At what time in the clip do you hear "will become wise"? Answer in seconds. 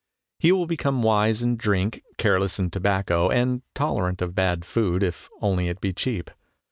0.51-1.43